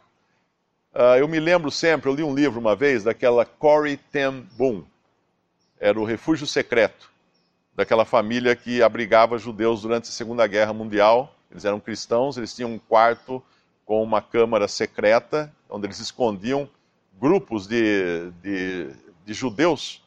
Uh, 0.95 1.19
eu 1.19 1.27
me 1.27 1.41
lembro 1.41 1.69
sempre, 1.69 2.09
eu 2.09 2.15
li 2.15 2.23
um 2.23 2.33
livro 2.33 2.61
uma 2.61 2.77
vez 2.77 3.03
daquela 3.03 3.45
Corrie 3.45 3.97
ten 3.97 4.47
Boom. 4.57 4.85
Era 5.81 5.99
o 5.99 6.05
refúgio 6.05 6.47
secreto 6.47 7.11
daquela 7.75 8.05
família 8.05 8.55
que 8.55 8.81
abrigava 8.85 9.37
judeus 9.37 9.83
durante 9.83 10.05
a 10.05 10.13
Segunda 10.13 10.47
Guerra 10.47 10.73
Mundial. 10.73 11.35
Eles 11.51 11.65
eram 11.65 11.81
cristãos, 11.81 12.37
eles 12.37 12.55
tinham 12.55 12.71
um 12.71 12.79
quarto 12.79 13.43
com 13.85 14.01
uma 14.01 14.23
câmara 14.23 14.69
secreta, 14.69 15.53
onde 15.69 15.89
eles 15.89 15.99
escondiam 15.99 16.71
grupos 17.19 17.67
de, 17.67 18.31
de, 18.45 18.91
de 19.25 19.35
judeus 19.35 20.01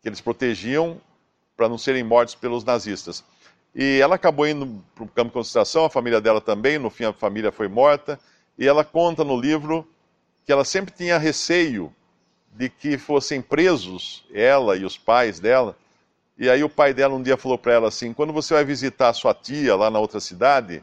que 0.00 0.08
eles 0.08 0.22
protegiam 0.22 0.98
para 1.54 1.68
não 1.68 1.76
serem 1.76 2.02
mortos 2.02 2.34
pelos 2.34 2.64
nazistas. 2.64 3.22
E 3.80 4.00
ela 4.00 4.16
acabou 4.16 4.44
indo 4.44 4.82
para 4.92 5.04
o 5.04 5.06
campo 5.06 5.28
de 5.28 5.34
concentração, 5.34 5.84
a 5.84 5.88
família 5.88 6.20
dela 6.20 6.40
também, 6.40 6.80
no 6.80 6.90
fim 6.90 7.04
a 7.04 7.12
família 7.12 7.52
foi 7.52 7.68
morta. 7.68 8.18
E 8.58 8.66
ela 8.66 8.84
conta 8.84 9.22
no 9.22 9.40
livro 9.40 9.86
que 10.44 10.50
ela 10.50 10.64
sempre 10.64 10.92
tinha 10.92 11.16
receio 11.16 11.94
de 12.50 12.68
que 12.68 12.98
fossem 12.98 13.40
presos, 13.40 14.24
ela 14.34 14.76
e 14.76 14.84
os 14.84 14.98
pais 14.98 15.38
dela. 15.38 15.76
E 16.36 16.50
aí 16.50 16.64
o 16.64 16.68
pai 16.68 16.92
dela 16.92 17.14
um 17.14 17.22
dia 17.22 17.36
falou 17.36 17.56
para 17.56 17.72
ela 17.72 17.86
assim: 17.86 18.12
quando 18.12 18.32
você 18.32 18.52
vai 18.52 18.64
visitar 18.64 19.10
a 19.10 19.12
sua 19.12 19.32
tia 19.32 19.76
lá 19.76 19.88
na 19.88 20.00
outra 20.00 20.18
cidade, 20.18 20.82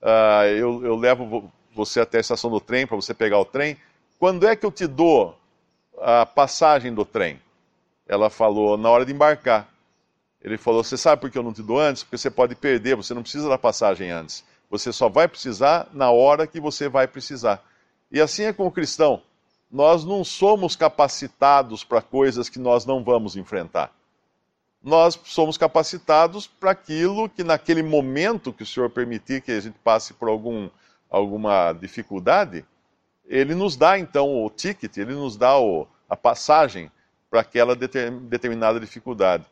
uh, 0.00 0.46
eu, 0.46 0.84
eu 0.84 0.94
levo 0.94 1.50
você 1.74 1.98
até 1.98 2.18
a 2.18 2.20
estação 2.20 2.48
do 2.48 2.60
trem 2.60 2.86
para 2.86 2.94
você 2.94 3.12
pegar 3.12 3.40
o 3.40 3.44
trem. 3.44 3.76
Quando 4.16 4.46
é 4.46 4.54
que 4.54 4.64
eu 4.64 4.70
te 4.70 4.86
dou 4.86 5.36
a 6.00 6.24
passagem 6.24 6.94
do 6.94 7.04
trem? 7.04 7.42
Ela 8.06 8.30
falou: 8.30 8.76
na 8.76 8.88
hora 8.88 9.04
de 9.04 9.12
embarcar. 9.12 9.68
Ele 10.42 10.56
falou: 10.56 10.84
Você 10.84 10.96
sabe 10.96 11.20
por 11.20 11.30
que 11.30 11.38
eu 11.38 11.42
não 11.42 11.52
te 11.52 11.62
dou 11.62 11.80
antes? 11.80 12.02
Porque 12.02 12.18
você 12.18 12.30
pode 12.30 12.54
perder, 12.54 12.96
você 12.96 13.14
não 13.14 13.22
precisa 13.22 13.48
da 13.48 13.58
passagem 13.58 14.10
antes. 14.10 14.44
Você 14.70 14.92
só 14.92 15.08
vai 15.08 15.26
precisar 15.26 15.88
na 15.92 16.10
hora 16.10 16.46
que 16.46 16.60
você 16.60 16.88
vai 16.88 17.08
precisar. 17.08 17.62
E 18.10 18.20
assim 18.20 18.44
é 18.44 18.52
com 18.52 18.66
o 18.66 18.72
cristão. 18.72 19.22
Nós 19.70 20.04
não 20.04 20.24
somos 20.24 20.76
capacitados 20.76 21.84
para 21.84 22.00
coisas 22.00 22.48
que 22.48 22.58
nós 22.58 22.86
não 22.86 23.02
vamos 23.02 23.36
enfrentar. 23.36 23.92
Nós 24.82 25.18
somos 25.24 25.58
capacitados 25.58 26.46
para 26.46 26.70
aquilo 26.70 27.28
que, 27.28 27.42
naquele 27.42 27.82
momento 27.82 28.52
que 28.52 28.62
o 28.62 28.66
Senhor 28.66 28.88
permitir 28.88 29.42
que 29.42 29.52
a 29.52 29.60
gente 29.60 29.78
passe 29.80 30.14
por 30.14 30.28
algum, 30.28 30.70
alguma 31.10 31.72
dificuldade, 31.72 32.64
Ele 33.26 33.54
nos 33.54 33.76
dá 33.76 33.98
então 33.98 34.44
o 34.44 34.48
ticket, 34.48 34.96
Ele 34.96 35.12
nos 35.12 35.36
dá 35.36 35.58
o, 35.58 35.86
a 36.08 36.16
passagem 36.16 36.90
para 37.28 37.40
aquela 37.40 37.74
determinada 37.76 38.80
dificuldade. 38.80 39.44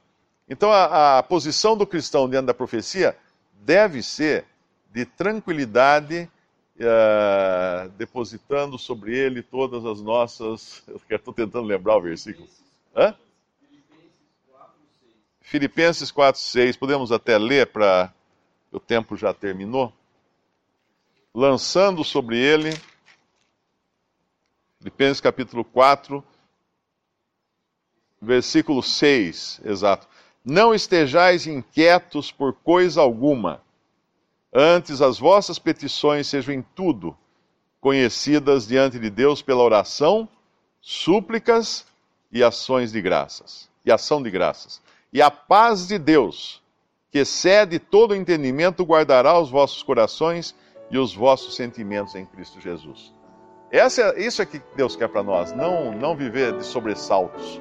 Então, 0.48 0.70
a, 0.70 1.18
a 1.18 1.22
posição 1.22 1.76
do 1.76 1.86
cristão 1.86 2.28
diante 2.28 2.46
da 2.46 2.54
profecia 2.54 3.16
deve 3.52 4.02
ser 4.02 4.44
de 4.92 5.04
tranquilidade 5.04 6.30
uh, 6.76 7.88
depositando 7.90 8.78
sobre 8.78 9.16
ele 9.16 9.42
todas 9.42 9.84
as 9.84 10.00
nossas. 10.00 10.82
Eu 11.08 11.16
estou 11.16 11.34
tentando 11.34 11.66
lembrar 11.66 11.96
o 11.96 12.02
versículo. 12.02 12.48
Hã? 12.94 13.14
Filipenses 15.40 16.10
4, 16.10 16.40
6. 16.40 16.76
Podemos 16.76 17.12
até 17.12 17.38
ler 17.38 17.66
para. 17.68 18.12
O 18.72 18.80
tempo 18.80 19.16
já 19.16 19.32
terminou. 19.32 19.92
Lançando 21.34 22.04
sobre 22.04 22.38
ele. 22.38 22.70
Filipenses 24.78 25.20
capítulo 25.20 25.64
4, 25.64 26.22
versículo 28.20 28.82
6, 28.82 29.60
exato. 29.64 30.06
Não 30.48 30.72
estejais 30.72 31.44
inquietos 31.48 32.30
por 32.30 32.52
coisa 32.52 33.00
alguma, 33.00 33.60
antes 34.54 35.02
as 35.02 35.18
vossas 35.18 35.58
petições 35.58 36.28
sejam 36.28 36.54
em 36.54 36.62
tudo 36.62 37.16
conhecidas 37.80 38.64
diante 38.64 38.96
de 38.96 39.10
Deus 39.10 39.42
pela 39.42 39.64
oração, 39.64 40.28
súplicas 40.80 41.84
e 42.30 42.44
ações 42.44 42.92
de 42.92 43.02
graças, 43.02 43.68
e 43.84 43.90
ação 43.90 44.22
de 44.22 44.30
graças. 44.30 44.80
E 45.12 45.20
a 45.20 45.32
paz 45.32 45.88
de 45.88 45.98
Deus, 45.98 46.62
que 47.10 47.18
excede 47.18 47.80
todo 47.80 48.14
entendimento, 48.14 48.84
guardará 48.84 49.36
os 49.36 49.50
vossos 49.50 49.82
corações 49.82 50.54
e 50.92 50.96
os 50.96 51.12
vossos 51.12 51.56
sentimentos 51.56 52.14
em 52.14 52.24
Cristo 52.24 52.60
Jesus. 52.60 53.12
Essa, 53.68 54.14
isso 54.16 54.40
é 54.40 54.46
que 54.46 54.62
Deus 54.76 54.94
quer 54.94 55.08
para 55.08 55.24
nós, 55.24 55.52
não, 55.52 55.90
não 55.90 56.16
viver 56.16 56.56
de 56.56 56.64
sobressaltos. 56.64 57.60